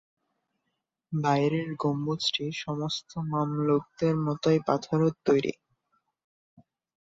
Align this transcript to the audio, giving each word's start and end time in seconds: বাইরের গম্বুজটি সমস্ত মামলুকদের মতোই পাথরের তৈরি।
বাইরের 1.11 1.69
গম্বুজটি 1.75 2.45
সমস্ত 2.57 3.09
মামলুকদের 3.31 4.15
মতোই 4.25 4.59
পাথরের 4.67 5.13
তৈরি। 5.25 5.53